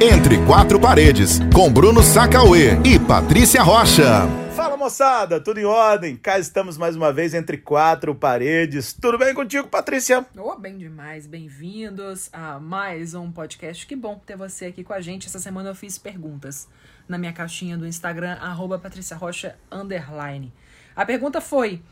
[0.00, 4.28] Entre Quatro Paredes, com Bruno Sacauê e Patrícia Rocha.
[4.54, 6.14] Fala moçada, tudo em ordem?
[6.14, 8.92] Cá estamos mais uma vez entre quatro paredes.
[8.92, 10.24] Tudo bem contigo, Patrícia?
[10.36, 13.84] Oh, bem demais, bem-vindos a mais um podcast.
[13.88, 15.26] Que bom ter você aqui com a gente.
[15.26, 16.68] Essa semana eu fiz perguntas
[17.08, 20.52] na minha caixinha do Instagram, arroba Patrícia Rocha, underline.
[20.94, 21.82] A pergunta foi,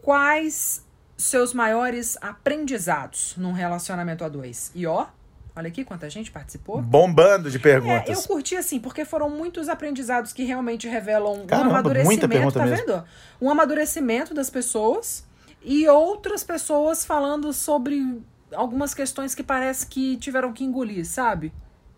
[0.00, 0.82] quais
[1.18, 4.72] seus maiores aprendizados num relacionamento a dois?
[4.74, 5.08] E ó,
[5.56, 6.82] olha aqui quanta gente participou.
[6.82, 8.08] Bombando de perguntas.
[8.08, 12.66] É, eu curti assim, porque foram muitos aprendizados que realmente revelam Caramba, um amadurecimento, tá
[12.66, 12.86] mesmo.
[12.86, 13.04] vendo?
[13.40, 15.24] Um amadurecimento das pessoas
[15.62, 21.52] e outras pessoas falando sobre algumas questões que parece que tiveram que engolir, sabe?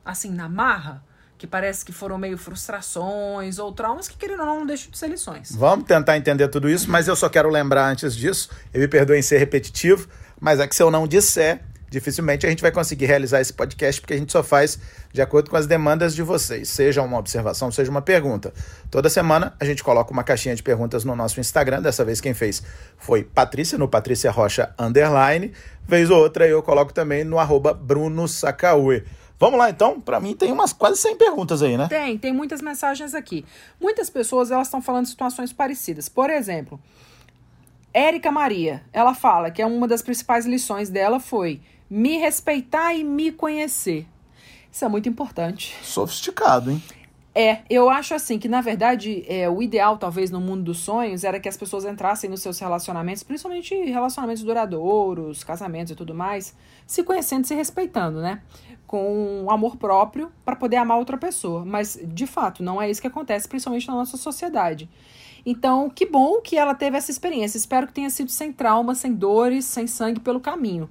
[0.04, 1.04] Assim, na marra,
[1.36, 4.98] que parece que foram meio frustrações ou traumas que, querendo ou não, não deixam de
[4.98, 5.54] ser lições.
[5.54, 9.18] Vamos tentar entender tudo isso, mas eu só quero lembrar antes disso, eu me perdoe
[9.18, 10.08] em ser repetitivo,
[10.40, 14.00] mas é que se eu não disser, dificilmente a gente vai conseguir realizar esse podcast,
[14.00, 14.78] porque a gente só faz
[15.12, 18.52] de acordo com as demandas de vocês, seja uma observação, seja uma pergunta.
[18.90, 22.34] Toda semana a gente coloca uma caixinha de perguntas no nosso Instagram, dessa vez quem
[22.34, 22.62] fez
[22.98, 25.52] foi Patrícia, no Patrícia Rocha Underline,
[25.86, 28.26] vez ou outra eu coloco também no arroba Bruno.
[29.38, 31.86] Vamos lá então, para mim tem umas quase 100 perguntas aí, né?
[31.88, 33.44] Tem, tem muitas mensagens aqui.
[33.80, 36.08] Muitas pessoas elas estão falando de situações parecidas.
[36.08, 36.80] Por exemplo,
[37.94, 43.04] Érica Maria, ela fala que é uma das principais lições dela foi me respeitar e
[43.04, 44.06] me conhecer.
[44.70, 45.74] Isso é muito importante.
[45.82, 46.82] Sofisticado, hein?
[47.34, 51.22] É, eu acho assim que, na verdade, é, o ideal, talvez, no mundo dos sonhos,
[51.22, 56.56] era que as pessoas entrassem nos seus relacionamentos, principalmente relacionamentos duradouros, casamentos e tudo mais,
[56.84, 58.42] se conhecendo e se respeitando, né?
[58.88, 61.64] Com um amor próprio para poder amar outra pessoa.
[61.64, 64.90] Mas, de fato, não é isso que acontece, principalmente na nossa sociedade.
[65.46, 67.56] Então, que bom que ela teve essa experiência.
[67.56, 70.90] Espero que tenha sido sem trauma, sem dores, sem sangue pelo caminho.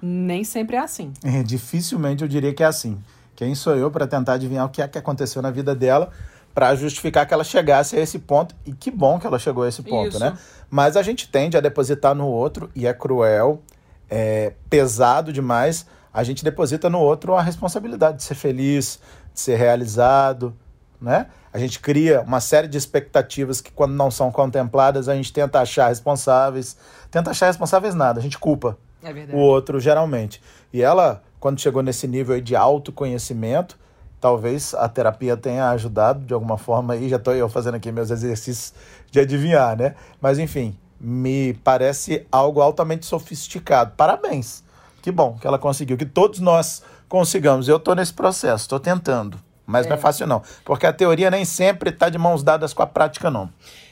[0.00, 1.12] Nem sempre é assim.
[1.24, 2.98] É, dificilmente eu diria que é assim.
[3.34, 6.10] Quem sou eu para tentar adivinhar o que é que aconteceu na vida dela
[6.54, 8.54] para justificar que ela chegasse a esse ponto?
[8.66, 10.18] E que bom que ela chegou a esse ponto, Isso.
[10.18, 10.36] né?
[10.68, 13.62] Mas a gente tende a depositar no outro e é cruel,
[14.10, 15.86] é pesado demais.
[16.12, 18.98] A gente deposita no outro a responsabilidade de ser feliz,
[19.32, 20.52] de ser realizado,
[21.00, 21.26] né?
[21.52, 25.60] A gente cria uma série de expectativas que, quando não são contempladas, a gente tenta
[25.60, 26.76] achar responsáveis.
[27.10, 29.38] Tenta achar responsáveis nada, a gente culpa É o verdade.
[29.38, 30.40] outro, geralmente.
[30.72, 33.78] E ela, quando chegou nesse nível aí de autoconhecimento,
[34.20, 37.08] talvez a terapia tenha ajudado de alguma forma aí.
[37.08, 38.74] Já estou eu fazendo aqui meus exercícios
[39.10, 39.94] de adivinhar, né?
[40.20, 43.92] Mas, enfim, me parece algo altamente sofisticado.
[43.96, 44.64] Parabéns.
[45.00, 47.68] Que bom que ela conseguiu, que todos nós consigamos.
[47.68, 49.38] Eu estou nesse processo, estou tentando.
[49.66, 50.42] Mas não é fácil, não.
[50.64, 53.50] Porque a teoria nem sempre está de mãos dadas com a prática, não.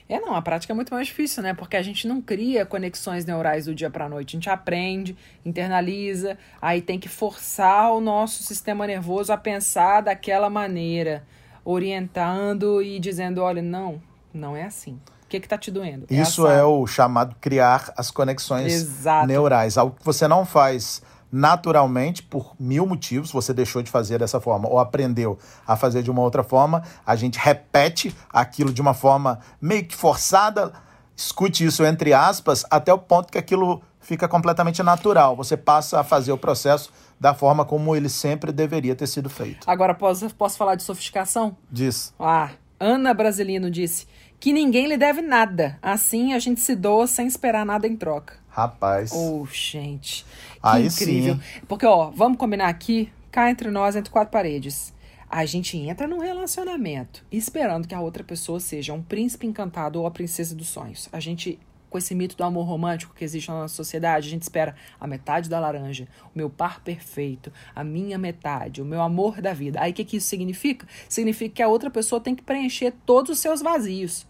[0.09, 1.53] É, não, a prática é muito mais difícil, né?
[1.53, 4.37] Porque a gente não cria conexões neurais do dia para noite.
[4.37, 10.49] A gente aprende, internaliza, aí tem que forçar o nosso sistema nervoso a pensar daquela
[10.49, 11.25] maneira,
[11.65, 14.01] orientando e dizendo, olha, não,
[14.33, 14.93] não é assim.
[15.25, 16.07] O que que tá te doendo?
[16.09, 19.27] Isso essa- é o chamado criar as conexões Exato.
[19.27, 19.77] neurais.
[19.77, 24.69] Algo que você não faz naturalmente por mil motivos, você deixou de fazer dessa forma
[24.69, 29.41] ou aprendeu a fazer de uma outra forma, a gente repete aquilo de uma forma
[29.61, 30.73] meio que forçada,
[31.17, 35.35] escute isso entre aspas, até o ponto que aquilo fica completamente natural.
[35.37, 39.69] Você passa a fazer o processo da forma como ele sempre deveria ter sido feito.
[39.69, 41.57] Agora, posso, posso falar de sofisticação?
[41.71, 42.15] Diz.
[42.19, 44.07] Ah, Ana Brasilino disse
[44.39, 45.79] que ninguém lhe deve nada.
[45.83, 48.35] Assim a gente se doa sem esperar nada em troca.
[48.57, 49.13] Rapaz.
[49.13, 50.25] Oh, gente.
[50.25, 51.35] Que Aí incrível.
[51.35, 51.61] sim.
[51.69, 54.95] Porque, ó, vamos combinar aqui, cá entre nós, entre quatro paredes.
[55.29, 60.07] A gente entra num relacionamento esperando que a outra pessoa seja um príncipe encantado ou
[60.07, 61.07] a princesa dos sonhos.
[61.13, 61.59] A gente,
[61.91, 65.07] com esse mito do amor romântico que existe na nossa sociedade, a gente espera a
[65.07, 69.83] metade da laranja, o meu par perfeito, a minha metade, o meu amor da vida.
[69.83, 70.89] Aí o que, que isso significa?
[71.11, 74.27] Significa que a outra pessoa tem que preencher todos os seus vazios.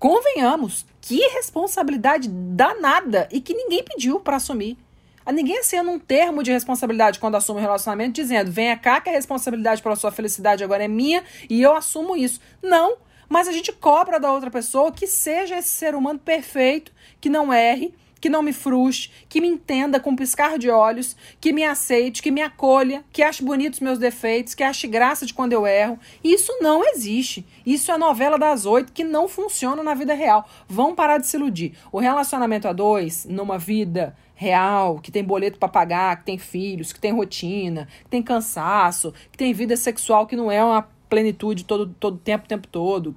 [0.00, 4.78] Convenhamos, que responsabilidade danada e que ninguém pediu para assumir.
[5.26, 9.10] A ninguém assina um termo de responsabilidade quando assume um relacionamento dizendo: venha cá que
[9.10, 12.40] a responsabilidade pela sua felicidade agora é minha e eu assumo isso.
[12.62, 12.96] Não.
[13.28, 17.52] Mas a gente cobra da outra pessoa que seja esse ser humano perfeito, que não
[17.52, 21.64] erre, que não me frustre, que me entenda com um piscar de olhos, que me
[21.64, 25.66] aceite, que me acolha, que ache bonitos meus defeitos, que ache graça de quando eu
[25.66, 25.98] erro.
[26.22, 27.44] Isso não existe.
[27.64, 30.48] Isso é novela das oito que não funciona na vida real.
[30.68, 31.74] Vão parar de se iludir.
[31.90, 36.92] O relacionamento a dois, numa vida real, que tem boleto para pagar, que tem filhos,
[36.92, 41.64] que tem rotina, que tem cansaço, que tem vida sexual que não é uma plenitude
[41.64, 43.14] todo todo tempo, tempo todo.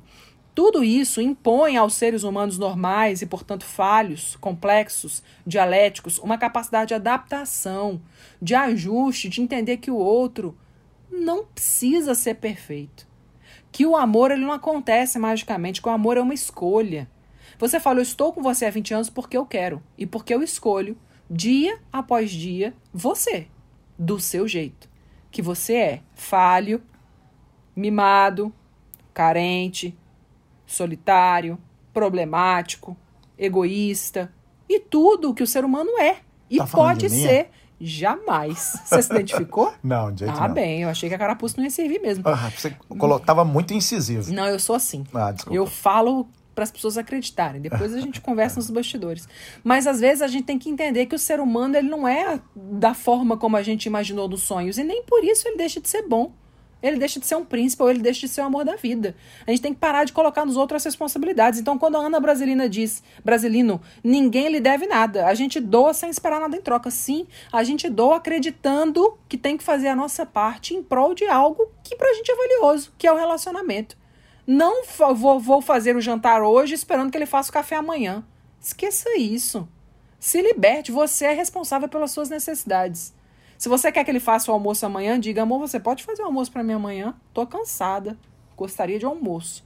[0.55, 6.93] Tudo isso impõe aos seres humanos normais e, portanto, falhos, complexos, dialéticos, uma capacidade de
[6.93, 7.99] adaptação,
[8.39, 10.55] de ajuste, de entender que o outro
[11.09, 13.07] não precisa ser perfeito.
[13.71, 17.09] Que o amor ele não acontece magicamente, que o amor é uma escolha.
[17.57, 20.43] Você fala, eu estou com você há 20 anos porque eu quero e porque eu
[20.43, 20.95] escolho,
[21.29, 23.47] dia após dia, você,
[23.97, 24.87] do seu jeito.
[25.31, 26.83] Que você é falho,
[27.75, 28.53] mimado,
[29.13, 29.97] carente,
[30.73, 31.57] solitário,
[31.93, 32.97] problemático,
[33.37, 34.31] egoísta
[34.67, 36.17] e tudo o que o ser humano é.
[36.49, 37.21] E Tá pode de mim?
[37.21, 37.49] ser
[37.79, 38.77] jamais.
[38.85, 39.73] Você se identificou?
[39.83, 40.55] Não, de jeito ah, não.
[40.55, 42.23] bem, eu achei que a carapuça não ia servir mesmo.
[42.25, 43.19] Ah, você colo...
[43.19, 44.31] tava muito incisivo.
[44.31, 45.03] Não, eu sou assim.
[45.13, 45.55] Ah, desculpa.
[45.55, 47.59] Eu falo para as pessoas acreditarem.
[47.59, 49.27] Depois a gente conversa nos bastidores.
[49.63, 52.39] Mas às vezes a gente tem que entender que o ser humano ele não é
[52.55, 55.89] da forma como a gente imaginou nos sonhos e nem por isso ele deixa de
[55.89, 56.31] ser bom.
[56.83, 59.15] Ele deixa de ser um príncipe ou ele deixa de ser o amor da vida.
[59.47, 61.59] A gente tem que parar de colocar nos outros as responsabilidades.
[61.59, 66.09] Então, quando a Ana Brasilina diz, Brasilino, ninguém lhe deve nada, a gente doa sem
[66.09, 66.91] esperar nada em troca.
[66.91, 71.25] Sim, a gente doa acreditando que tem que fazer a nossa parte em prol de
[71.25, 73.97] algo que pra gente é valioso, que é o relacionamento.
[74.45, 74.83] Não
[75.15, 78.25] vou, vou fazer o jantar hoje esperando que ele faça o café amanhã.
[78.59, 79.67] Esqueça isso.
[80.19, 83.13] Se liberte, você é responsável pelas suas necessidades.
[83.57, 86.25] Se você quer que ele faça o almoço amanhã, diga, amor, você pode fazer o
[86.25, 87.15] almoço para mim amanhã?
[87.33, 88.17] Tô cansada.
[88.57, 89.63] Gostaria de almoço.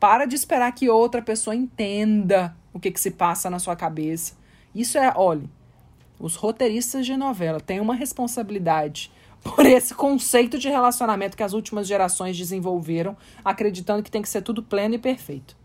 [0.00, 4.34] Para de esperar que outra pessoa entenda o que, que se passa na sua cabeça.
[4.74, 5.48] Isso é, olhe,
[6.18, 9.10] os roteiristas de novela têm uma responsabilidade
[9.42, 14.42] por esse conceito de relacionamento que as últimas gerações desenvolveram, acreditando que tem que ser
[14.42, 15.56] tudo pleno e perfeito.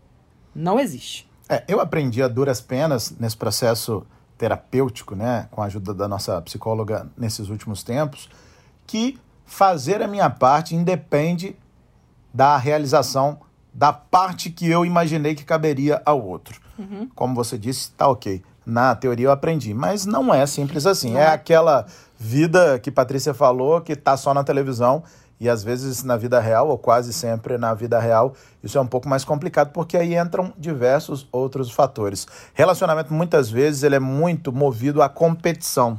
[0.54, 1.28] Não existe.
[1.48, 4.06] É, eu aprendi a duras penas nesse processo
[4.40, 8.26] terapêutico, né, com a ajuda da nossa psicóloga nesses últimos tempos,
[8.86, 11.54] que fazer a minha parte independe
[12.32, 13.40] da realização
[13.72, 16.58] da parte que eu imaginei que caberia ao outro.
[17.14, 18.42] Como você disse, tá ok.
[18.64, 21.16] Na teoria eu aprendi, mas não é simples assim.
[21.16, 21.84] É aquela
[22.18, 25.02] vida que Patrícia falou que tá só na televisão
[25.40, 28.86] e às vezes na vida real, ou quase sempre na vida real, isso é um
[28.86, 32.26] pouco mais complicado, porque aí entram diversos outros fatores.
[32.52, 35.98] Relacionamento, muitas vezes, ele é muito movido à competição.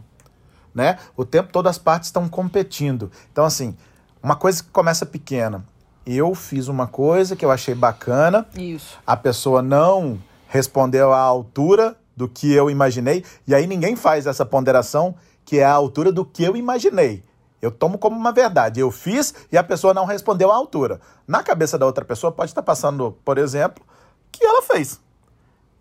[0.74, 1.00] Né?
[1.18, 3.12] O tempo todo as partes estão competindo.
[3.32, 3.76] Então, assim,
[4.22, 5.66] uma coisa que começa pequena.
[6.06, 9.00] Eu fiz uma coisa que eu achei bacana, Isso.
[9.06, 14.46] a pessoa não respondeu à altura do que eu imaginei, e aí ninguém faz essa
[14.46, 15.16] ponderação
[15.46, 17.24] que é a altura do que eu imaginei.
[17.62, 18.80] Eu tomo como uma verdade.
[18.80, 21.00] Eu fiz e a pessoa não respondeu à altura.
[21.28, 23.84] Na cabeça da outra pessoa pode estar passando, por exemplo,
[24.32, 25.00] que ela fez.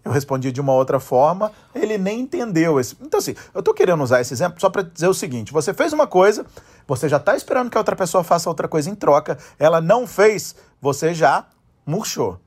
[0.05, 2.97] Eu respondi de uma outra forma, ele nem entendeu esse.
[3.01, 5.93] Então, assim, eu tô querendo usar esse exemplo só para dizer o seguinte: você fez
[5.93, 6.47] uma coisa,
[6.87, 10.07] você já tá esperando que a outra pessoa faça outra coisa em troca, ela não
[10.07, 11.45] fez, você já
[11.85, 12.41] murchou.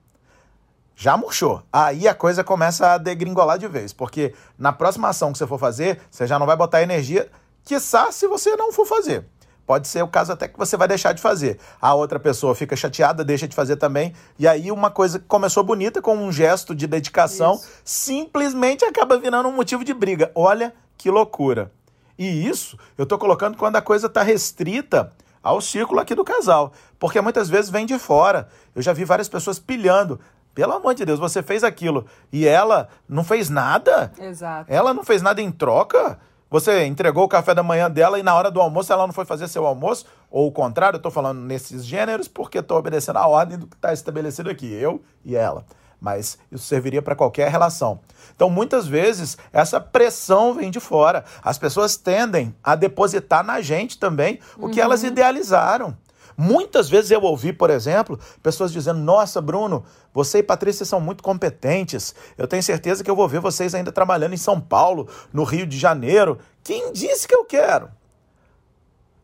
[0.95, 1.61] Já murchou.
[1.71, 5.59] Aí a coisa começa a degringolar de vez, porque na próxima ação que você for
[5.59, 7.29] fazer, você já não vai botar energia,
[7.63, 9.25] quiçá se você não for fazer.
[9.65, 11.57] Pode ser o caso até que você vai deixar de fazer.
[11.81, 14.13] A outra pessoa fica chateada, deixa de fazer também.
[14.37, 17.69] E aí uma coisa que começou bonita, com um gesto de dedicação, Isso.
[17.83, 20.31] simplesmente acaba virando um motivo de briga.
[20.35, 21.71] Olha que loucura.
[22.17, 25.11] E isso eu tô colocando quando a coisa tá restrita
[25.41, 26.73] ao círculo aqui do casal.
[26.99, 28.49] Porque muitas vezes vem de fora.
[28.75, 30.19] Eu já vi várias pessoas pilhando.
[30.53, 34.11] Pelo amor de Deus, você fez aquilo e ela não fez nada?
[34.19, 34.71] Exato.
[34.71, 36.19] Ela não fez nada em troca?
[36.53, 39.25] Você entregou o café da manhã dela e na hora do almoço ela não foi
[39.25, 40.05] fazer seu almoço?
[40.29, 43.75] Ou o contrário, eu tô falando nesses gêneros porque tô obedecendo a ordem do que
[43.75, 45.65] está estabelecido aqui, eu e ela.
[45.99, 48.01] Mas isso serviria para qualquer relação.
[48.35, 51.25] Então, muitas vezes, essa pressão vem de fora.
[51.41, 55.97] As pessoas tendem a depositar na gente também o que elas idealizaram.
[56.37, 61.23] Muitas vezes eu ouvi, por exemplo, pessoas dizendo: Nossa, Bruno, você e Patrícia são muito
[61.23, 62.13] competentes.
[62.37, 65.67] Eu tenho certeza que eu vou ver vocês ainda trabalhando em São Paulo, no Rio
[65.67, 66.39] de Janeiro.
[66.63, 67.89] Quem disse que eu quero?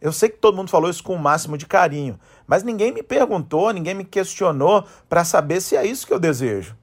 [0.01, 3.03] Eu sei que todo mundo falou isso com o máximo de carinho, mas ninguém me
[3.03, 6.75] perguntou, ninguém me questionou para saber se é isso que eu desejo.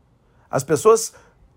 [0.50, 1.14] As pessoas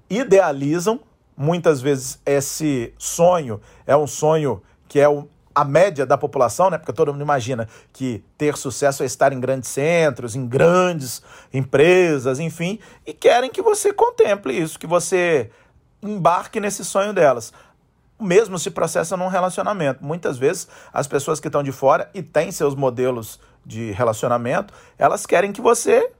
[0.09, 1.01] idealizam,
[1.35, 5.05] muitas vezes esse sonho é um sonho que é
[5.53, 6.77] a média da população, né?
[6.77, 11.21] Porque todo mundo imagina que ter sucesso é estar em grandes centros, em grandes
[11.53, 15.49] empresas, enfim, e querem que você contemple isso, que você
[16.01, 17.51] embarque nesse sonho delas
[18.19, 20.03] mesmo se processa num relacionamento.
[20.03, 25.25] Muitas vezes as pessoas que estão de fora e têm seus modelos de relacionamento, elas
[25.25, 26.11] querem que você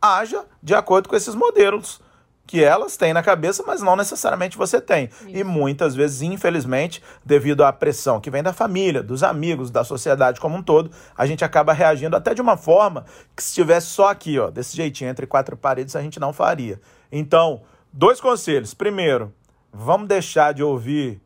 [0.00, 2.00] haja de acordo com esses modelos
[2.46, 5.08] que elas têm na cabeça, mas não necessariamente você tem.
[5.28, 10.40] E muitas vezes, infelizmente, devido à pressão que vem da família, dos amigos, da sociedade
[10.40, 14.10] como um todo, a gente acaba reagindo até de uma forma que se estivesse só
[14.10, 16.80] aqui, ó, desse jeitinho entre quatro paredes, a gente não faria.
[17.10, 18.74] Então, dois conselhos.
[18.74, 19.32] Primeiro,
[19.74, 21.20] vamos deixar de ouvir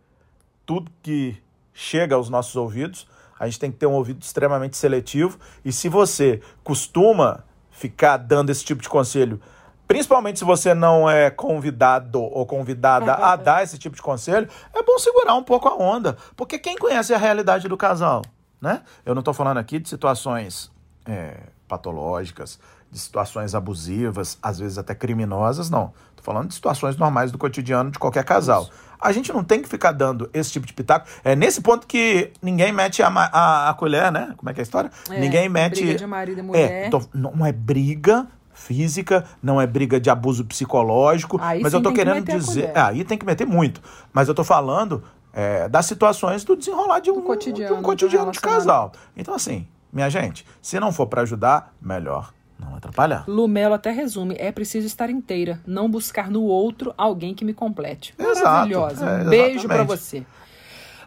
[0.65, 1.37] tudo que
[1.75, 3.07] chega aos nossos ouvidos.
[3.39, 5.39] A gente tem que ter um ouvido extremamente seletivo.
[5.65, 9.41] E se você costuma ficar dando esse tipo de conselho,
[9.87, 14.83] principalmente se você não é convidado ou convidada a dar esse tipo de conselho, é
[14.83, 16.17] bom segurar um pouco a onda.
[16.35, 18.23] Porque quem conhece a realidade do casal,
[18.61, 18.83] né?
[19.05, 20.73] Eu não estou falando aqui de situações
[21.07, 21.39] é,
[21.69, 22.59] patológicas,
[22.91, 25.93] de situações abusivas, às vezes até criminosas, não.
[26.11, 28.63] Estou falando de situações normais do cotidiano de qualquer casal.
[28.63, 28.73] Isso.
[29.01, 31.07] A gente não tem que ficar dando esse tipo de pitaco.
[31.23, 34.35] É nesse ponto que ninguém mete a, a, a colher, né?
[34.37, 34.91] Como é que é a história?
[35.09, 35.83] É, ninguém mete.
[35.83, 36.87] Briga de marido e mulher.
[36.87, 41.39] É, não é briga física, não é briga de abuso psicológico.
[41.41, 42.73] Aí mas eu tô tem que querendo a dizer.
[42.75, 43.81] É, aí tem que meter muito.
[44.13, 48.27] Mas eu tô falando é, das situações do desenrolar de um, cotidiano, de um cotidiano
[48.27, 48.91] do de casal.
[49.17, 53.25] Então, assim, minha gente, se não for para ajudar, melhor não atrapalhar.
[53.29, 58.15] Lumelo até resume: é preciso estar inteira, não buscar no outro alguém que me complete.
[58.19, 59.07] Exato, Maravilhosa.
[59.07, 59.89] é, um beijo pra exatamente.
[59.89, 60.27] você.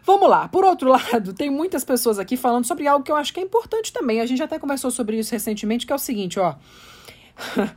[0.04, 0.48] Vamos lá.
[0.48, 3.42] Por outro lado, tem muitas pessoas aqui falando sobre algo que eu acho que é
[3.42, 4.20] importante também.
[4.20, 6.54] A gente até conversou sobre isso recentemente, que é o seguinte, ó.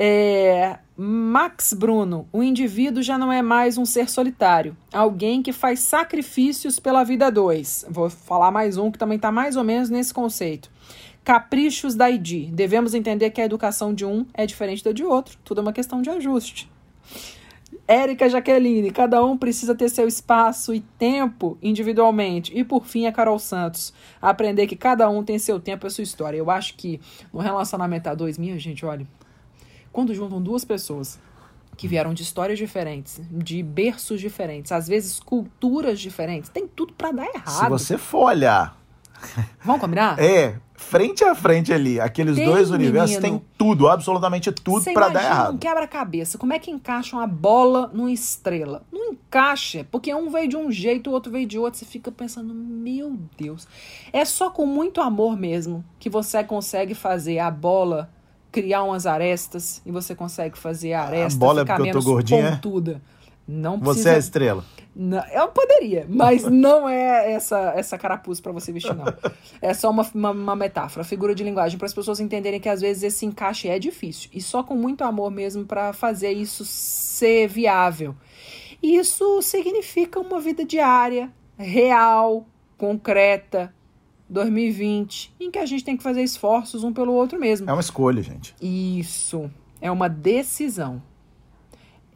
[0.00, 5.80] É, Max Bruno, o indivíduo já não é mais um ser solitário, alguém que faz
[5.80, 7.84] sacrifícios pela vida dois.
[7.90, 10.70] Vou falar mais um que também está mais ou menos nesse conceito.
[11.28, 12.50] Caprichos da ID.
[12.50, 15.36] Devemos entender que a educação de um é diferente da de outro.
[15.44, 16.70] Tudo é uma questão de ajuste.
[17.86, 22.58] Érica Jaqueline, cada um precisa ter seu espaço e tempo individualmente.
[22.58, 23.92] E por fim, a Carol Santos,
[24.22, 26.38] aprender que cada um tem seu tempo e sua história.
[26.38, 26.98] Eu acho que
[27.30, 29.06] no relacionamento a dois, minha gente, olha,
[29.92, 31.20] quando juntam duas pessoas
[31.76, 37.12] que vieram de histórias diferentes, de berços diferentes, às vezes culturas diferentes, tem tudo pra
[37.12, 37.68] dar Se errado.
[37.68, 38.77] você for olhar,
[39.64, 40.18] Vamos combinar?
[40.18, 43.38] é, frente a frente ali, aqueles Tem, dois universos menino.
[43.40, 45.54] tem tudo, absolutamente tudo para dar errado.
[45.54, 46.38] um quebra-cabeça.
[46.38, 48.82] Como é que encaixa uma bola numa estrela?
[48.92, 51.78] Não encaixa, porque um veio de um jeito, o outro veio de outro.
[51.78, 53.66] Você fica pensando, meu Deus.
[54.12, 58.10] É só com muito amor mesmo que você consegue fazer a bola
[58.50, 62.04] criar umas arestas e você consegue fazer a aresta bola é porque eu tô menos
[62.04, 62.56] gordinha, é?
[63.48, 64.10] Não Você precisa...
[64.10, 64.64] é a estrela.
[64.94, 69.06] Não, eu poderia, mas não é essa essa carapuça pra você vestir, não.
[69.62, 72.80] É só uma, uma, uma metáfora, figura de linguagem, para as pessoas entenderem que às
[72.80, 74.28] vezes esse encaixe é difícil.
[74.34, 78.14] E só com muito amor mesmo para fazer isso ser viável.
[78.82, 83.72] Isso significa uma vida diária, real, concreta,
[84.28, 87.68] 2020, em que a gente tem que fazer esforços um pelo outro mesmo.
[87.68, 88.54] É uma escolha, gente.
[88.60, 89.50] Isso.
[89.80, 91.02] É uma decisão.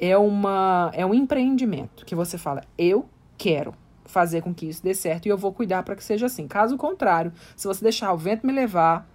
[0.05, 3.73] É, uma, é um empreendimento que você fala, eu quero
[4.05, 6.49] fazer com que isso dê certo e eu vou cuidar para que seja assim.
[6.49, 9.09] Caso contrário, se você deixar o vento me levar,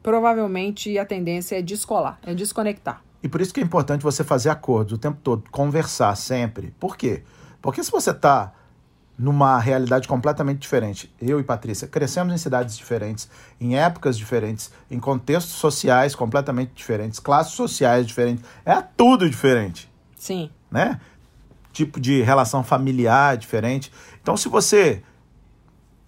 [0.00, 3.02] provavelmente a tendência é descolar, é desconectar.
[3.24, 6.72] E por isso que é importante você fazer acordos o tempo todo, conversar sempre.
[6.78, 7.24] Por quê?
[7.60, 8.52] Porque se você está
[9.18, 13.28] numa realidade completamente diferente, eu e Patrícia crescemos em cidades diferentes,
[13.60, 20.50] em épocas diferentes, em contextos sociais completamente diferentes, classes sociais diferentes, é tudo diferente, Sim.
[20.70, 20.98] né?
[21.72, 23.92] Tipo de relação familiar diferente.
[24.20, 25.02] Então, se você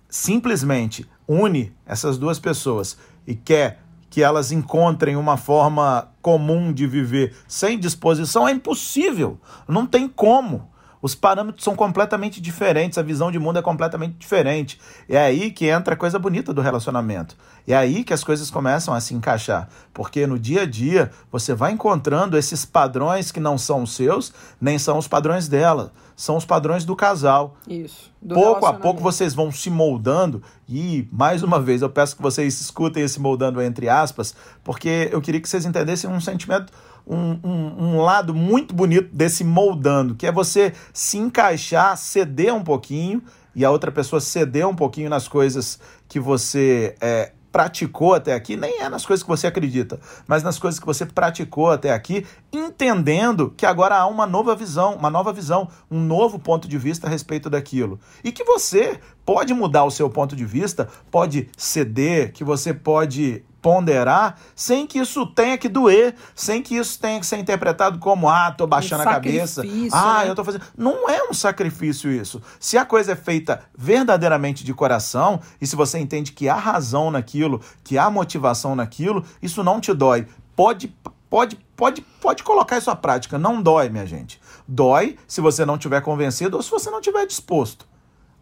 [0.08, 2.96] simplesmente une essas duas pessoas
[3.26, 3.80] e quer
[4.11, 9.40] que elas encontrem uma forma comum de viver sem disposição, é impossível.
[9.66, 10.70] Não tem como.
[11.04, 14.80] Os parâmetros são completamente diferentes, a visão de mundo é completamente diferente.
[15.06, 17.37] É aí que entra a coisa bonita do relacionamento.
[17.68, 19.68] É aí que as coisas começam a se encaixar.
[19.92, 24.32] Porque no dia a dia você vai encontrando esses padrões que não são os seus,
[24.58, 25.92] nem são os padrões dela.
[26.16, 27.54] São os padrões do casal.
[27.68, 28.11] Isso.
[28.23, 32.23] do Pouco a pouco vocês vão se moldando e, mais uma vez, eu peço que
[32.23, 36.73] vocês escutem esse moldando entre aspas, porque eu queria que vocês entendessem um sentimento,
[37.06, 42.62] um, um, um lado muito bonito desse moldando, que é você se encaixar, ceder um
[42.62, 43.23] pouquinho
[43.54, 48.56] e a outra pessoa ceder um pouquinho nas coisas que você é, praticou até aqui,
[48.56, 52.26] nem é nas coisas que você acredita, mas nas coisas que você praticou até aqui,
[52.52, 57.06] entendendo que agora há uma nova visão, uma nova visão, um novo ponto de vista
[57.06, 58.00] a respeito daquilo.
[58.25, 63.44] E que você pode mudar o seu ponto de vista, pode ceder, que você pode
[63.64, 68.28] ponderar sem que isso tenha que doer, sem que isso tenha que ser interpretado como
[68.28, 69.62] ah, tô baixando a cabeça.
[69.90, 70.30] Ah, né?
[70.30, 70.66] eu tô fazendo.
[70.76, 72.42] Não é um sacrifício isso.
[72.61, 77.11] Se a coisa é feita verdadeiramente de coração, e se você entende que há razão
[77.11, 80.28] naquilo, que há motivação naquilo, isso não te dói.
[80.54, 80.94] Pode,
[81.30, 83.38] pode, pode, pode colocar isso à prática.
[83.38, 84.38] Não dói, minha gente.
[84.68, 87.87] Dói se você não tiver convencido ou se você não tiver disposto.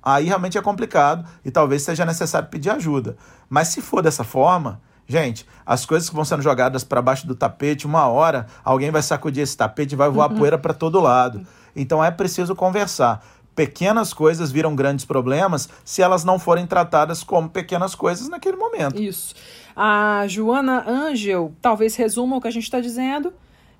[0.02, 3.16] Aí realmente é complicado e talvez seja necessário pedir ajuda.
[3.48, 7.34] Mas se for dessa forma, gente, as coisas que vão sendo jogadas para baixo do
[7.34, 11.46] tapete, uma hora alguém vai sacudir esse tapete e vai voar poeira para todo lado.
[11.74, 13.24] Então é preciso conversar.
[13.54, 19.00] pequenas coisas viram grandes problemas se elas não forem tratadas como pequenas coisas naquele momento.
[19.00, 19.34] Isso.
[19.76, 23.32] A Joana Angel talvez resuma o que a gente está dizendo,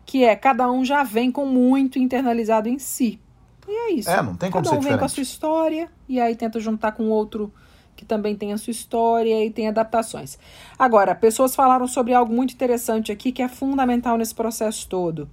[0.05, 3.19] que é cada um já vem com muito internalizado em si.
[3.67, 4.11] E é isso.
[4.11, 5.15] É, não tem como cada um ser vem com a diferente.
[5.15, 7.53] sua história e aí tenta juntar com outro
[7.97, 10.39] que também tem a sua história e tem adaptações.
[10.79, 15.29] Agora, pessoas falaram sobre algo muito interessante aqui que é fundamental nesse processo todo.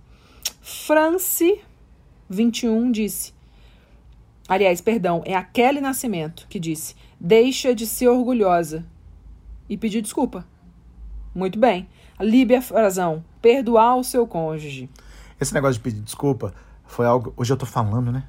[0.61, 1.61] France
[2.29, 3.33] 21 disse.
[4.47, 8.85] Aliás, perdão, é a Kelly Nascimento que disse: deixa de ser orgulhosa
[9.69, 10.45] e pedir desculpa.
[11.33, 11.87] Muito bem.
[12.19, 14.89] Líbia Frazão, perdoar o seu cônjuge.
[15.39, 16.53] Esse negócio de pedir desculpa
[16.85, 17.33] foi algo.
[17.37, 18.25] Hoje eu tô falando, né?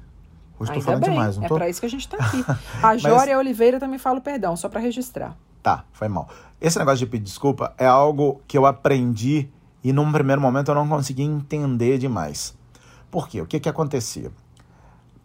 [0.61, 1.55] Hoje Ainda falando bem, demais, não é tô?
[1.55, 2.45] pra isso que a gente tá aqui.
[2.83, 5.35] A Jória Oliveira também fala o perdão, só pra registrar.
[5.63, 6.29] Tá, foi mal.
[6.61, 9.49] Esse negócio de pedir desculpa é algo que eu aprendi
[9.83, 12.55] e num primeiro momento eu não consegui entender demais.
[13.09, 13.41] Por quê?
[13.41, 14.31] O que que acontecia?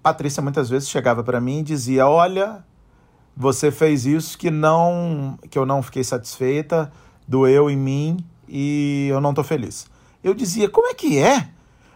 [0.02, 2.64] Patrícia muitas vezes chegava para mim e dizia: "Olha,
[3.37, 6.90] você fez isso que não que eu não fiquei satisfeita,
[7.28, 9.87] doeu em mim e eu não tô feliz".
[10.25, 11.50] Eu dizia: "Como é que é?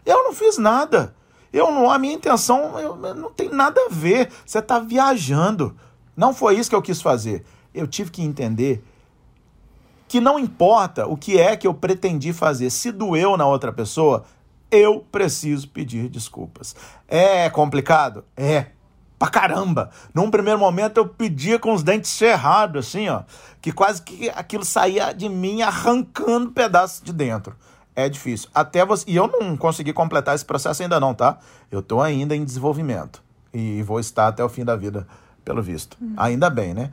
[0.04, 1.14] Eu não fiz nada.
[1.52, 4.30] Eu não, a minha intenção eu, não tem nada a ver.
[4.44, 5.76] Você tá viajando.
[6.16, 7.44] Não foi isso que eu quis fazer.
[7.74, 8.84] Eu tive que entender
[10.10, 14.24] que não importa o que é que eu pretendi fazer, se doeu na outra pessoa,
[14.70, 16.74] eu preciso pedir desculpas.
[17.06, 18.24] É complicado?
[18.36, 18.66] É.
[19.18, 19.90] Pra caramba.
[20.12, 23.22] Num primeiro momento eu pedia com os dentes cerrados, assim, ó.
[23.60, 27.54] Que quase que aquilo saía de mim arrancando pedaços de dentro.
[27.94, 28.48] É difícil.
[28.54, 29.04] Até você.
[29.08, 31.38] E eu não consegui completar esse processo ainda, não, tá?
[31.70, 33.22] Eu tô ainda em desenvolvimento.
[33.52, 35.06] E vou estar até o fim da vida,
[35.44, 35.96] pelo visto.
[36.16, 36.92] Ainda bem, né?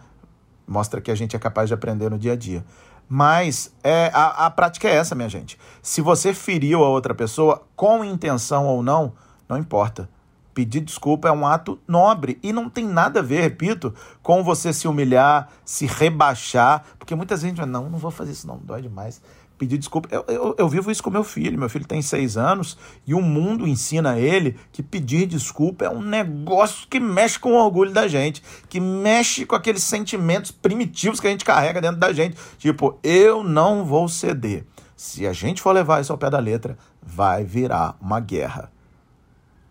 [0.67, 2.65] Mostra que a gente é capaz de aprender no dia a dia.
[3.07, 5.57] Mas é, a, a prática é essa, minha gente.
[5.81, 9.13] Se você feriu a outra pessoa, com intenção ou não,
[9.47, 10.09] não importa.
[10.53, 14.73] Pedir desculpa é um ato nobre e não tem nada a ver, repito, com você
[14.73, 19.21] se humilhar, se rebaixar, porque muitas vezes não, não vou fazer isso não, dói demais.
[19.57, 20.07] Pedir desculpa.
[20.11, 21.57] Eu, eu, eu vivo isso com meu filho.
[21.57, 26.01] Meu filho tem seis anos e o mundo ensina ele que pedir desculpa é um
[26.01, 31.27] negócio que mexe com o orgulho da gente, que mexe com aqueles sentimentos primitivos que
[31.27, 32.37] a gente carrega dentro da gente.
[32.59, 34.63] Tipo, eu não vou ceder.
[34.95, 38.71] Se a gente for levar isso ao pé da letra, vai virar uma guerra.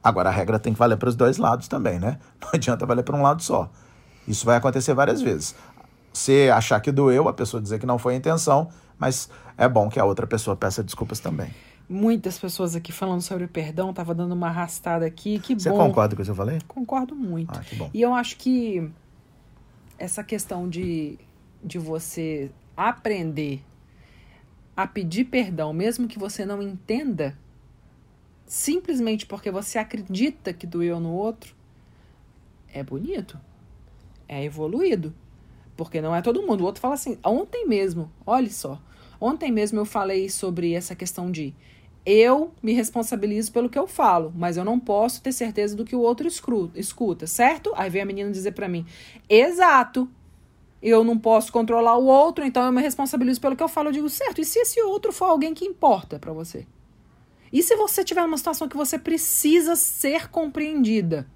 [0.02, 2.18] Agora a regra tem que valer para os dois lados também, né?
[2.40, 3.68] Não adianta valer para um lado só.
[4.26, 5.54] Isso vai acontecer várias vezes.
[6.12, 8.68] Você achar que doeu, a pessoa dizer que não foi a intenção,
[8.98, 11.50] mas é bom que a outra pessoa peça desculpas também.
[11.88, 15.38] Muitas pessoas aqui falando sobre perdão, tava dando uma arrastada aqui.
[15.38, 15.76] Que Você bom.
[15.76, 16.58] concorda com o que eu falei?
[16.66, 17.56] Concordo muito.
[17.56, 17.90] Ah, que bom.
[17.94, 18.90] E eu acho que
[19.98, 21.18] essa questão de,
[21.62, 23.62] de você aprender
[24.76, 27.38] a pedir perdão, mesmo que você não entenda,
[28.44, 31.54] simplesmente porque você acredita que doeu no outro,
[32.72, 33.40] é bonito.
[34.28, 35.14] É evoluído.
[35.76, 36.62] Porque não é todo mundo.
[36.62, 38.80] O outro fala assim, ontem mesmo, olha só.
[39.20, 41.54] Ontem mesmo eu falei sobre essa questão de
[42.04, 45.96] eu me responsabilizo pelo que eu falo, mas eu não posso ter certeza do que
[45.96, 47.72] o outro escuta, certo?
[47.74, 48.86] Aí vem a menina dizer pra mim:
[49.28, 50.08] "Exato.
[50.80, 53.88] Eu não posso controlar o outro, então eu me responsabilizo pelo que eu falo".
[53.88, 54.40] Eu digo: "Certo.
[54.40, 56.66] E se esse outro for alguém que importa pra você?
[57.52, 61.26] E se você tiver numa situação que você precisa ser compreendida?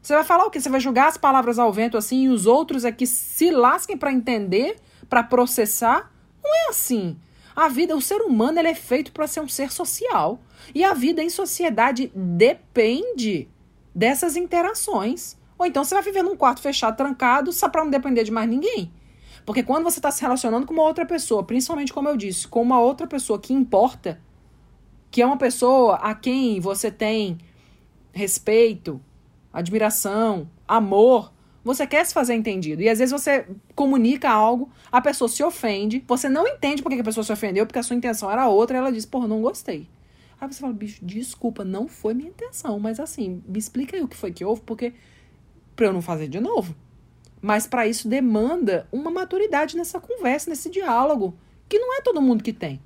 [0.00, 0.60] Você vai falar o quê?
[0.60, 3.96] Você vai jogar as palavras ao vento assim e os outros é que se lasquem
[3.96, 4.76] pra entender,
[5.08, 6.10] pra processar?
[6.48, 7.18] Não é assim.
[7.54, 10.40] A vida, o ser humano, ele é feito para ser um ser social.
[10.74, 13.48] E a vida em sociedade depende
[13.94, 15.36] dessas interações.
[15.58, 18.48] Ou então você vai viver num quarto fechado, trancado, só para não depender de mais
[18.48, 18.90] ninguém.
[19.44, 22.62] Porque quando você está se relacionando com uma outra pessoa, principalmente como eu disse, com
[22.62, 24.20] uma outra pessoa que importa,
[25.10, 27.38] que é uma pessoa a quem você tem
[28.12, 29.00] respeito,
[29.52, 31.32] admiração, amor,
[31.68, 32.80] você quer se fazer entendido.
[32.80, 36.98] E às vezes você comunica algo, a pessoa se ofende, você não entende por que
[36.98, 39.42] a pessoa se ofendeu, porque a sua intenção era outra, e ela diz, porra, não
[39.42, 39.86] gostei.
[40.40, 44.08] Aí você fala, bicho, desculpa, não foi minha intenção, mas assim, me explica aí o
[44.08, 44.94] que foi que houve, porque
[45.76, 46.74] pra eu não fazer de novo.
[47.38, 51.36] Mas para isso demanda uma maturidade nessa conversa, nesse diálogo,
[51.68, 52.80] que não é todo mundo que tem.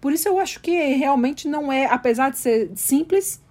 [0.00, 3.42] Por isso eu acho que realmente não é, apesar de ser simples,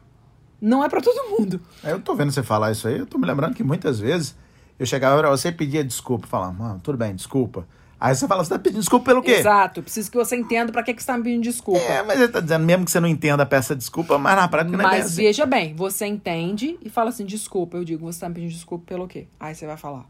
[0.62, 1.60] não é para todo mundo.
[1.84, 4.34] É, Eu tô vendo você falar isso aí, eu tô me lembrando que muitas vezes
[4.80, 7.68] eu chegava pra você e pedia desculpa, falava, mano, tudo bem, desculpa.
[8.00, 9.32] Aí você fala, você tá pedindo desculpa pelo quê?
[9.32, 11.82] Exato, preciso que você entenda para que, que você tá me pedindo desculpa.
[11.82, 14.78] É, mas ele tá dizendo, mesmo que você não entenda, peça desculpa, mas na prática
[14.78, 15.16] não é Mas assim.
[15.16, 17.76] veja bem, você entende e fala assim, desculpa.
[17.76, 19.28] Eu digo, você tá me pedindo desculpa pelo quê?
[19.40, 20.06] Aí você vai falar,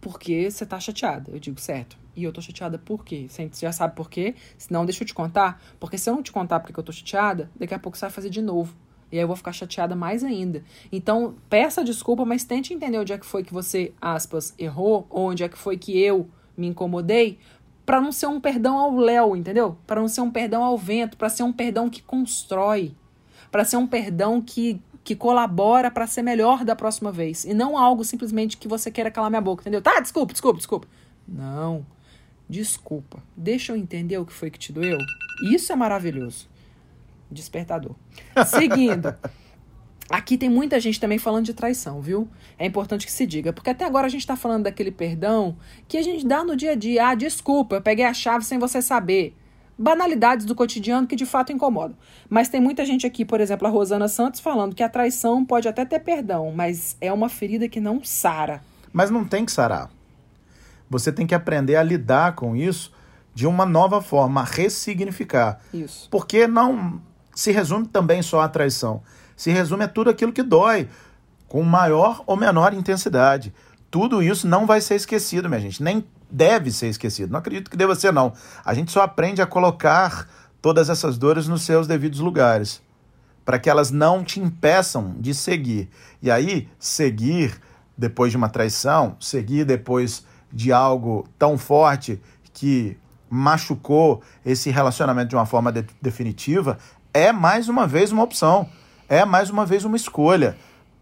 [0.00, 1.30] porque você tá chateada.
[1.30, 1.98] Eu digo, certo.
[2.16, 3.26] E eu tô chateada por quê?
[3.28, 4.34] Você já sabe por quê?
[4.56, 5.62] Senão, deixa eu te contar.
[5.78, 8.10] Porque se eu não te contar porque eu tô chateada, daqui a pouco você vai
[8.10, 8.74] fazer de novo.
[9.10, 10.62] E aí eu vou ficar chateada mais ainda.
[10.90, 15.30] Então, peça desculpa, mas tente entender onde é que foi que você, aspas, errou, ou
[15.30, 17.38] onde é que foi que eu me incomodei,
[17.84, 19.76] para não ser um perdão ao léu, entendeu?
[19.86, 22.94] Para não ser um perdão ao vento, para ser um perdão que constrói,
[23.50, 27.44] para ser um perdão que que colabora para ser melhor da próxima vez.
[27.44, 29.80] E não algo simplesmente que você queira calar minha boca, entendeu?
[29.80, 30.86] Tá, desculpa, desculpa, desculpa.
[31.26, 31.86] Não.
[32.48, 33.22] Desculpa.
[33.36, 34.98] Deixa eu entender o que foi que te doeu.
[35.50, 36.49] Isso é maravilhoso.
[37.30, 37.94] Despertador.
[38.46, 39.14] Seguindo.
[40.10, 42.28] Aqui tem muita gente também falando de traição, viu?
[42.58, 45.96] É importante que se diga, porque até agora a gente tá falando daquele perdão que
[45.96, 47.06] a gente dá no dia a dia.
[47.06, 49.36] Ah, desculpa, eu peguei a chave sem você saber
[49.78, 51.96] banalidades do cotidiano que de fato incomodam.
[52.28, 55.68] Mas tem muita gente aqui, por exemplo, a Rosana Santos, falando que a traição pode
[55.68, 58.62] até ter perdão, mas é uma ferida que não sara.
[58.92, 59.90] Mas não tem que sarar.
[60.90, 62.92] Você tem que aprender a lidar com isso
[63.32, 65.60] de uma nova forma, a ressignificar.
[65.72, 66.08] Isso.
[66.10, 67.00] Porque não
[67.40, 69.02] se resume também só a traição.
[69.34, 70.90] Se resume a tudo aquilo que dói,
[71.48, 73.54] com maior ou menor intensidade.
[73.90, 75.82] Tudo isso não vai ser esquecido, minha gente.
[75.82, 77.32] Nem deve ser esquecido.
[77.32, 78.34] Não acredito que deva ser, não.
[78.62, 80.28] A gente só aprende a colocar
[80.60, 82.82] todas essas dores nos seus devidos lugares,
[83.42, 85.88] para que elas não te impeçam de seguir.
[86.20, 87.58] E aí, seguir
[87.96, 92.20] depois de uma traição, seguir depois de algo tão forte
[92.52, 92.98] que
[93.30, 96.76] machucou esse relacionamento de uma forma de definitiva,
[97.12, 98.68] é mais uma vez uma opção,
[99.08, 100.56] é mais uma vez uma escolha.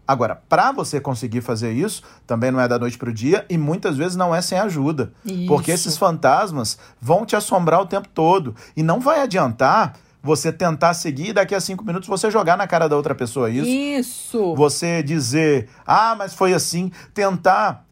[0.09, 3.59] Agora, para você conseguir fazer isso, também não é da noite para o dia e
[3.59, 5.13] muitas vezes não é sem ajuda.
[5.23, 5.45] Isso.
[5.45, 8.55] Porque esses fantasmas vão te assombrar o tempo todo.
[8.75, 12.65] E não vai adiantar você tentar seguir e daqui a cinco minutos você jogar na
[12.65, 13.69] cara da outra pessoa isso.
[13.69, 14.55] Isso.
[14.55, 16.91] Você dizer, ah, mas foi assim.
[17.13, 17.85] Tentar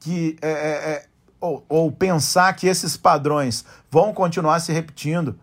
[0.00, 0.38] que.
[0.40, 1.04] É, é, é,
[1.38, 5.38] ou, ou pensar que esses padrões vão continuar se repetindo.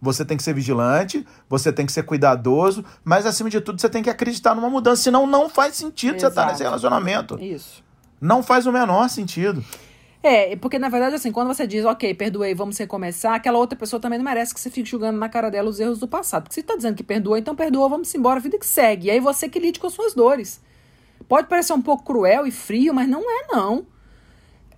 [0.00, 3.88] Você tem que ser vigilante, você tem que ser cuidadoso, mas acima de tudo você
[3.88, 7.38] tem que acreditar numa mudança, senão não faz sentido você estar nesse relacionamento.
[7.40, 7.82] Isso.
[8.20, 9.64] Não faz o menor sentido.
[10.22, 14.00] É, porque na verdade, assim, quando você diz, ok, perdoei, vamos recomeçar, aquela outra pessoa
[14.00, 16.44] também não merece que você fique julgando na cara dela os erros do passado.
[16.44, 19.06] Porque se tá dizendo que perdoou, então perdoa, vamos embora, a vida que segue.
[19.06, 20.60] E aí você que lide com as suas dores.
[21.28, 23.86] Pode parecer um pouco cruel e frio, mas não é, não.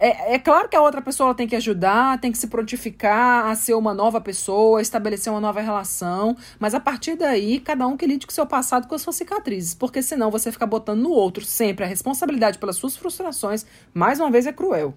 [0.01, 3.55] É, é claro que a outra pessoa tem que ajudar, tem que se prontificar a
[3.57, 8.07] ser uma nova pessoa, estabelecer uma nova relação, mas a partir daí, cada um que
[8.07, 11.11] lide com o seu passado, com as suas cicatrizes, porque senão você fica botando no
[11.11, 14.95] outro sempre a responsabilidade pelas suas frustrações, mais uma vez é cruel.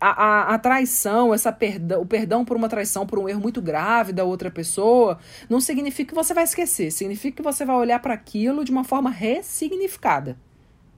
[0.00, 3.62] A, a, a, traição, essa perdão, o perdão por uma traição, por um erro muito
[3.62, 8.00] grave da outra pessoa, não significa que você vai esquecer, significa que você vai olhar
[8.00, 10.36] para aquilo de uma forma ressignificada.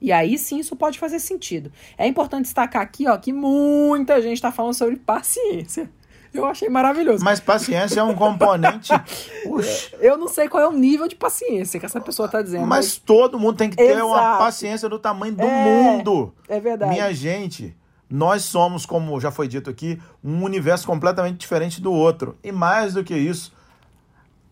[0.01, 1.71] E aí sim isso pode fazer sentido.
[1.97, 5.89] É importante destacar aqui ó, que muita gente está falando sobre paciência.
[6.33, 7.23] Eu achei maravilhoso.
[7.23, 8.91] Mas paciência é um componente.
[9.99, 12.67] Eu não sei qual é o nível de paciência que essa pessoa está dizendo.
[12.67, 14.05] Mas, mas, todo mundo tem que ter Exato.
[14.05, 16.33] uma paciência do tamanho do é, mundo.
[16.47, 16.91] É verdade.
[16.91, 17.75] Minha gente,
[18.09, 22.37] nós somos, como já foi dito aqui, um universo completamente diferente do outro.
[22.43, 23.51] E mais do que isso,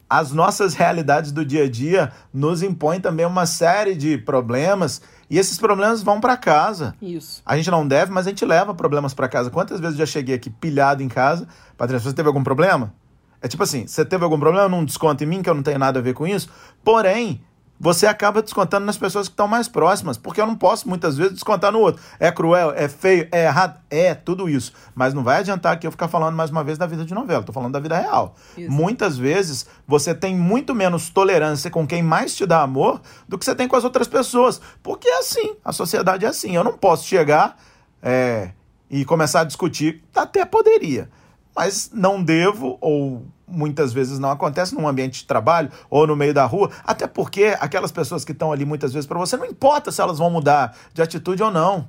[0.10, 5.40] as nossas realidades do dia a dia nos impõem também uma série de problemas e
[5.40, 6.96] esses problemas vão para casa.
[7.02, 7.42] Isso.
[7.46, 9.50] A gente não deve, mas a gente leva problemas para casa.
[9.50, 11.48] Quantas vezes eu já cheguei aqui pilhado em casa?
[11.78, 12.94] Patrícia, você teve algum problema?
[13.42, 14.70] É tipo assim, você teve algum problema?
[14.70, 16.50] Não desconta em mim, que eu não tenho nada a ver com isso.
[16.84, 17.42] Porém,
[17.80, 21.34] você acaba descontando nas pessoas que estão mais próximas, porque eu não posso muitas vezes
[21.34, 22.02] descontar no outro.
[22.20, 24.72] É cruel, é feio, é errado, é tudo isso.
[24.94, 27.42] Mas não vai adiantar aqui eu ficar falando mais uma vez da vida de novela,
[27.42, 28.36] estou falando da vida real.
[28.58, 28.72] Isso.
[28.72, 33.44] Muitas vezes você tem muito menos tolerância com quem mais te dá amor do que
[33.44, 36.56] você tem com as outras pessoas, porque é assim, a sociedade é assim.
[36.56, 37.58] Eu não posso chegar
[38.02, 38.52] é,
[38.90, 41.10] e começar a discutir, até poderia,
[41.54, 46.34] mas não devo ou muitas vezes não acontece num ambiente de trabalho ou no meio
[46.34, 49.92] da rua, até porque aquelas pessoas que estão ali muitas vezes para você, não importa
[49.92, 51.88] se elas vão mudar de atitude ou não.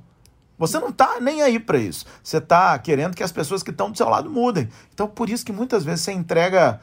[0.59, 2.07] Você não está nem aí para isso.
[2.23, 4.69] Você está querendo que as pessoas que estão do seu lado mudem.
[4.93, 6.81] Então, por isso que muitas vezes você entrega,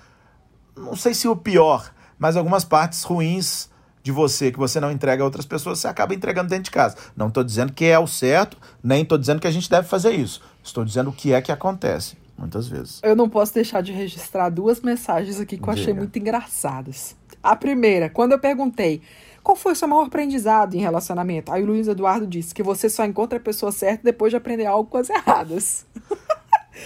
[0.77, 3.69] não sei se o pior, mas algumas partes ruins
[4.03, 6.97] de você que você não entrega a outras pessoas, você acaba entregando dentro de casa.
[7.15, 10.11] Não estou dizendo que é o certo, nem estou dizendo que a gente deve fazer
[10.11, 10.41] isso.
[10.61, 12.17] Estou dizendo o que é que acontece.
[12.37, 12.99] Muitas vezes.
[13.03, 17.15] Eu não posso deixar de registrar duas mensagens aqui que eu achei muito engraçadas.
[17.41, 19.01] A primeira, quando eu perguntei
[19.43, 22.89] qual foi o seu maior aprendizado em relacionamento, aí o Luiz Eduardo disse que você
[22.89, 25.85] só encontra a pessoa certa depois de aprender algo com as erradas.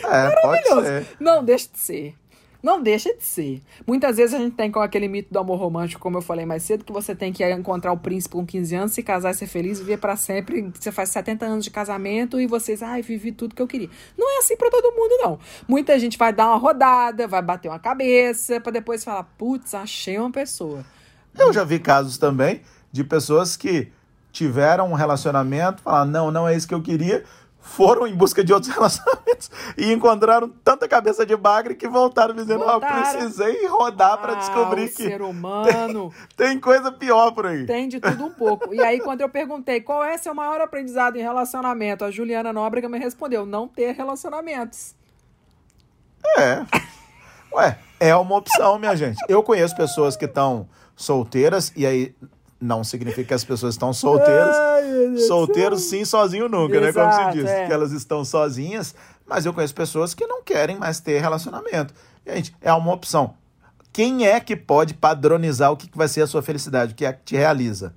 [0.04, 1.08] É, pode ser.
[1.20, 2.16] Não, deixa de ser.
[2.68, 3.62] Não deixa de ser.
[3.88, 6.64] Muitas vezes a gente tem com aquele mito do amor romântico, como eu falei mais
[6.64, 9.48] cedo, que você tem que encontrar o príncipe com 15 anos, se casar e ser
[9.48, 10.70] feliz, viver para sempre.
[10.78, 13.90] Você faz 70 anos de casamento e vocês, ai, vivi tudo que eu queria.
[14.18, 15.40] Não é assim para todo mundo, não.
[15.66, 20.18] Muita gente vai dar uma rodada, vai bater uma cabeça, para depois falar, putz, achei
[20.18, 20.84] uma pessoa.
[21.40, 22.60] Eu já vi casos também
[22.92, 23.94] de pessoas que
[24.30, 27.24] tiveram um relacionamento, falaram, não, não é isso que eu queria,
[27.60, 32.64] foram em busca de outros relacionamentos e encontraram tanta cabeça de bagre que voltaram dizendo,
[32.66, 33.02] Voltaram.
[33.02, 37.66] precisei rodar Ah, para descobrir que ser humano tem coisa pior por aí.
[37.66, 38.74] tem de tudo um pouco.
[38.74, 42.88] E aí, quando eu perguntei qual é seu maior aprendizado em relacionamento, a Juliana Nóbrega
[42.88, 44.96] me respondeu: não ter relacionamentos.
[46.38, 46.66] É.
[47.54, 49.18] Ué, é uma opção, minha gente.
[49.28, 52.16] Eu conheço pessoas que estão solteiras, e aí
[52.60, 54.56] não significa que as pessoas estão solteiras.
[55.28, 56.92] Solteiros sim, sozinho nunca, né?
[56.92, 57.46] Como se Exato, diz.
[57.46, 57.68] é.
[57.68, 61.94] Que elas estão sozinhas, mas eu conheço pessoas que não querem mais ter relacionamento.
[62.26, 63.34] Gente, é uma opção.
[63.94, 67.14] Quem é que pode padronizar o que vai ser a sua felicidade, o que é
[67.14, 67.96] que te realiza?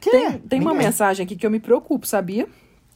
[0.00, 0.40] Quem Tem, é?
[0.48, 2.48] tem uma mensagem aqui que eu me preocupo, sabia?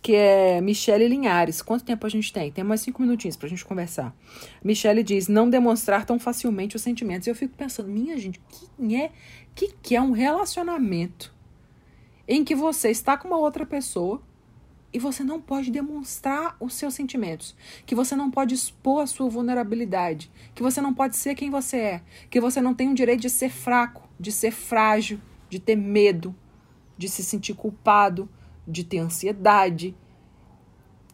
[0.04, 1.62] Que é Michele Linhares.
[1.62, 2.52] Quanto tempo a gente tem?
[2.52, 4.14] Tem mais cinco minutinhos pra gente conversar.
[4.62, 7.26] Michele diz: não demonstrar tão facilmente os sentimentos.
[7.26, 8.38] E eu fico pensando, minha gente,
[8.76, 9.12] quem é
[9.54, 11.34] que, que é um relacionamento
[12.28, 14.20] em que você está com uma outra pessoa
[14.92, 19.30] e você não pode demonstrar os seus sentimentos, que você não pode expor a sua
[19.30, 23.22] vulnerabilidade, que você não pode ser quem você é, que você não tem o direito
[23.22, 26.36] de ser fraco, de ser frágil, de ter medo,
[26.98, 28.28] de se sentir culpado,
[28.66, 29.94] de ter ansiedade.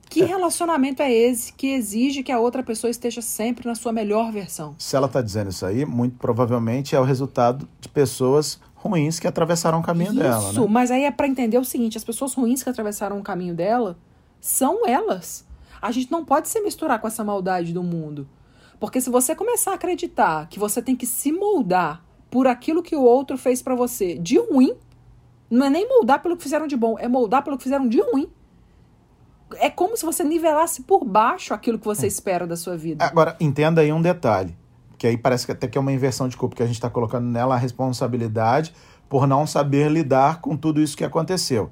[0.09, 4.33] Que relacionamento é esse que exige que a outra pessoa esteja sempre na sua melhor
[4.33, 4.75] versão?
[4.77, 9.29] Se ela está dizendo isso aí, muito provavelmente é o resultado de pessoas ruins que
[9.29, 10.67] atravessaram o caminho dela, Isso, né?
[10.69, 13.97] mas aí é pra entender o seguinte: as pessoas ruins que atravessaram o caminho dela
[14.41, 15.47] são elas.
[15.81, 18.29] A gente não pode se misturar com essa maldade do mundo.
[18.81, 22.97] Porque se você começar a acreditar que você tem que se moldar por aquilo que
[22.97, 24.75] o outro fez pra você de ruim,
[25.51, 28.01] não é nem moldar pelo que fizeram de bom, é moldar pelo que fizeram de
[28.01, 28.31] ruim.
[29.57, 33.05] É como se você nivelasse por baixo aquilo que você espera da sua vida.
[33.05, 34.57] Agora, entenda aí um detalhe,
[34.97, 36.89] que aí parece que até que é uma inversão de culpa, que a gente está
[36.89, 38.73] colocando nela a responsabilidade
[39.09, 41.71] por não saber lidar com tudo isso que aconteceu.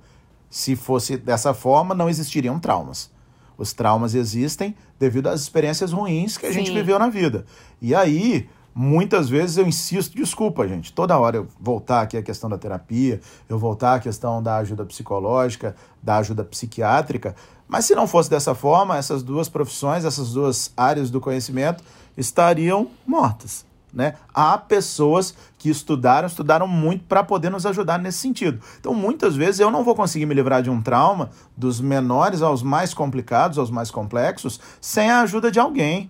[0.50, 3.12] Se fosse dessa forma, não existiriam traumas.
[3.56, 6.74] Os traumas existem devido às experiências ruins que a gente Sim.
[6.74, 7.44] viveu na vida.
[7.80, 8.48] E aí,
[8.80, 13.20] muitas vezes eu insisto, desculpa, gente, toda hora eu voltar aqui a questão da terapia,
[13.48, 17.34] eu voltar a questão da ajuda psicológica, da ajuda psiquiátrica,
[17.66, 21.82] mas se não fosse dessa forma, essas duas profissões, essas duas áreas do conhecimento
[22.16, 23.66] estariam mortas.
[23.92, 24.14] Né?
[24.32, 28.60] Há pessoas que estudaram, estudaram muito para poder nos ajudar nesse sentido.
[28.78, 32.62] Então, muitas vezes eu não vou conseguir me livrar de um trauma, dos menores aos
[32.62, 36.08] mais complicados, aos mais complexos, sem a ajuda de alguém.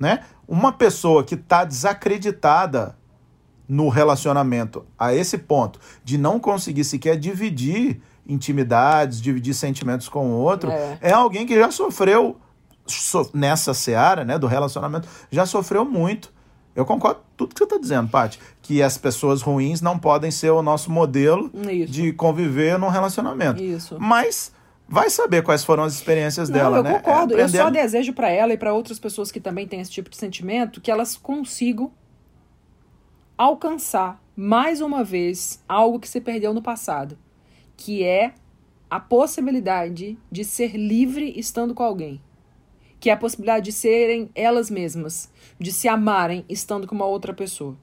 [0.00, 0.24] Né?
[0.46, 2.96] Uma pessoa que está desacreditada
[3.68, 10.34] no relacionamento a esse ponto de não conseguir sequer dividir intimidades, dividir sentimentos com o
[10.34, 10.98] outro, É.
[11.00, 12.36] é, alguém que já sofreu
[12.86, 16.32] so- nessa seara né, do relacionamento, já sofreu muito.
[16.74, 20.30] Eu concordo com tudo que você está dizendo, Paty, que as pessoas ruins não podem
[20.30, 21.92] ser o nosso modelo Isso.
[21.92, 23.62] de conviver num relacionamento.
[23.62, 23.96] Isso.
[24.00, 24.52] Mas
[24.92, 26.92] vai saber quais foram as experiências Não, dela, eu né?
[26.98, 27.36] concordo.
[27.36, 30.10] É Eu só desejo pra ela e pra outras pessoas que também têm esse tipo
[30.10, 31.90] de sentimento que elas consigam
[33.36, 37.18] alcançar mais uma vez algo que se perdeu no passado,
[37.76, 38.34] que é
[38.90, 42.20] a possibilidade de ser livre estando com alguém.
[43.00, 47.32] Que é a possibilidade de serem elas mesmas, de se amarem estando com uma outra
[47.32, 47.76] pessoa.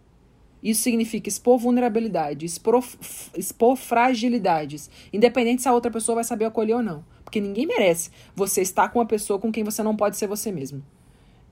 [0.62, 2.84] Isso significa expor vulnerabilidade, expor,
[3.36, 7.04] expor fragilidades, independente se a outra pessoa vai saber acolher ou não.
[7.24, 10.52] Porque ninguém merece você estar com uma pessoa com quem você não pode ser você
[10.52, 10.84] mesmo.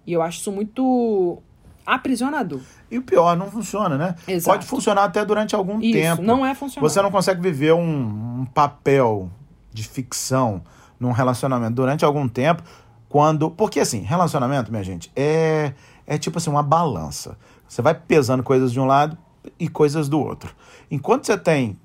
[0.06, 1.42] E eu acho isso muito
[1.86, 2.60] aprisionador.
[2.92, 4.16] E o pior, não funciona, né?
[4.28, 4.58] Exato.
[4.58, 6.22] Pode funcionar até durante algum Isso, tempo.
[6.22, 6.90] não é funcional.
[6.90, 9.30] Você não consegue viver um, um papel
[9.72, 10.62] de ficção
[11.00, 12.64] num relacionamento durante algum tempo,
[13.08, 13.50] quando.
[13.50, 15.74] Porque assim, relacionamento, minha gente, é,
[16.06, 17.38] é tipo assim, uma balança.
[17.68, 19.18] Você vai pesando coisas de um lado
[19.60, 20.54] e coisas do outro.
[20.90, 21.78] Enquanto você tem.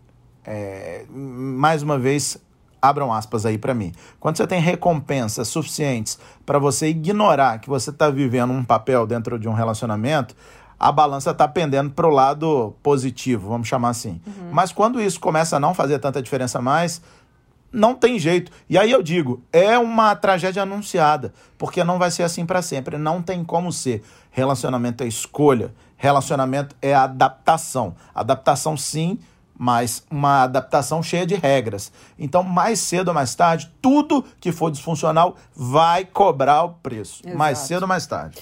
[0.44, 2.38] é, mais uma vez,
[2.80, 3.92] abram aspas aí pra mim.
[4.18, 9.38] Quando você tem recompensas suficientes para você ignorar que você tá vivendo um papel dentro
[9.38, 10.34] de um relacionamento,
[10.78, 14.20] a balança tá pendendo pro lado positivo, vamos chamar assim.
[14.50, 17.00] Mas quando isso começa a não fazer tanta diferença mais,
[17.72, 18.52] não tem jeito.
[18.68, 22.98] E aí eu digo, é uma tragédia anunciada, porque não vai ser assim para sempre,
[22.98, 24.02] não tem como ser.
[24.30, 27.94] Relacionamento é escolha, relacionamento é adaptação.
[28.14, 29.18] Adaptação sim,
[29.56, 31.92] mas uma adaptação cheia de regras.
[32.18, 37.22] Então, mais cedo ou mais tarde, tudo que for disfuncional vai cobrar o preço.
[37.36, 37.68] Mais Exato.
[37.68, 38.38] cedo ou mais tarde.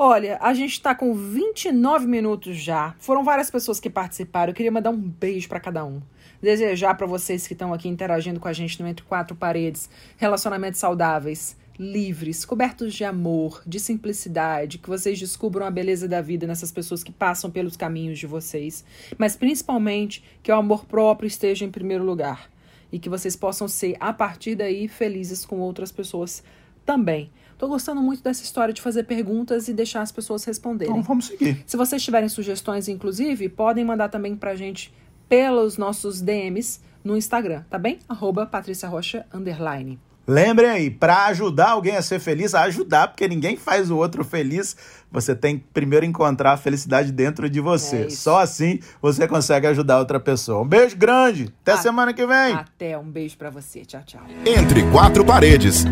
[0.00, 2.94] Olha, a gente tá com 29 minutos já.
[3.00, 4.50] Foram várias pessoas que participaram.
[4.50, 6.00] Eu queria mandar um beijo pra cada um.
[6.40, 10.78] Desejar pra vocês que estão aqui interagindo com a gente no Entre Quatro Paredes relacionamentos
[10.78, 16.72] saudáveis, livres, cobertos de amor, de simplicidade, que vocês descubram a beleza da vida nessas
[16.72, 18.84] pessoas que passam pelos caminhos de vocês,
[19.16, 22.50] mas principalmente que o amor próprio esteja em primeiro lugar
[22.90, 26.42] e que vocês possam ser, a partir daí, felizes com outras pessoas
[26.84, 27.30] também.
[27.58, 30.92] Tô gostando muito dessa história de fazer perguntas e deixar as pessoas responderem.
[30.92, 31.62] Então vamos seguir.
[31.66, 34.92] Se vocês tiverem sugestões, inclusive, podem mandar também pra gente
[35.28, 37.98] pelos nossos DMs no Instagram, tá bem?
[38.08, 39.98] Arroba Patrícia Rocha, underline.
[40.26, 44.22] Lembrem aí, para ajudar alguém a ser feliz, a ajudar, porque ninguém faz o outro
[44.22, 44.76] feliz,
[45.10, 48.02] você tem que primeiro encontrar a felicidade dentro de você.
[48.02, 48.10] É.
[48.10, 50.60] Só assim você consegue ajudar outra pessoa.
[50.62, 51.50] Um beijo grande.
[51.62, 52.52] Até Ah, semana que vem.
[52.52, 53.86] Até, um beijo pra você.
[53.86, 54.20] Tchau, tchau.
[54.44, 55.86] Entre quatro paredes.